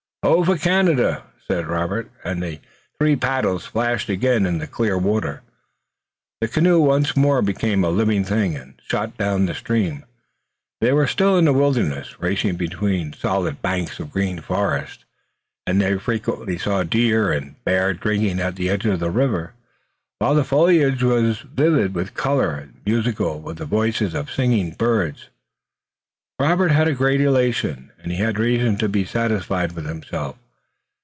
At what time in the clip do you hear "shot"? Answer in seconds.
8.87-9.17